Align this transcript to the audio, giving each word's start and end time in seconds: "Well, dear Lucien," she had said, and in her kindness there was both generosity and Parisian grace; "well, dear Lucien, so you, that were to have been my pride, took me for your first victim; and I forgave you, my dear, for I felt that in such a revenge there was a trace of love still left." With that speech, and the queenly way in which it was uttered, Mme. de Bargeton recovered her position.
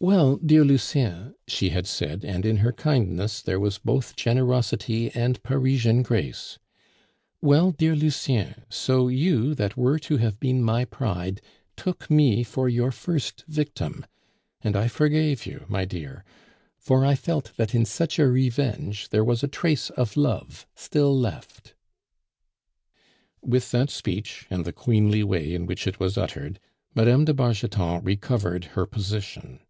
"Well, 0.00 0.36
dear 0.36 0.66
Lucien," 0.66 1.34
she 1.48 1.70
had 1.70 1.86
said, 1.86 2.26
and 2.26 2.44
in 2.44 2.58
her 2.58 2.72
kindness 2.74 3.40
there 3.40 3.58
was 3.58 3.78
both 3.78 4.14
generosity 4.16 5.10
and 5.12 5.42
Parisian 5.42 6.02
grace; 6.02 6.58
"well, 7.40 7.70
dear 7.70 7.96
Lucien, 7.96 8.64
so 8.68 9.08
you, 9.08 9.54
that 9.54 9.78
were 9.78 9.98
to 10.00 10.18
have 10.18 10.38
been 10.38 10.62
my 10.62 10.84
pride, 10.84 11.40
took 11.74 12.10
me 12.10 12.42
for 12.44 12.68
your 12.68 12.92
first 12.92 13.44
victim; 13.48 14.04
and 14.60 14.76
I 14.76 14.88
forgave 14.88 15.46
you, 15.46 15.64
my 15.70 15.86
dear, 15.86 16.22
for 16.76 17.02
I 17.02 17.14
felt 17.14 17.52
that 17.56 17.74
in 17.74 17.86
such 17.86 18.18
a 18.18 18.26
revenge 18.28 19.08
there 19.08 19.24
was 19.24 19.42
a 19.42 19.48
trace 19.48 19.88
of 19.88 20.18
love 20.18 20.66
still 20.74 21.18
left." 21.18 21.74
With 23.40 23.70
that 23.70 23.88
speech, 23.88 24.44
and 24.50 24.66
the 24.66 24.72
queenly 24.74 25.22
way 25.24 25.54
in 25.54 25.64
which 25.64 25.86
it 25.86 25.98
was 25.98 26.18
uttered, 26.18 26.60
Mme. 26.94 27.24
de 27.24 27.32
Bargeton 27.32 28.02
recovered 28.04 28.64
her 28.76 28.84
position. 28.84 29.60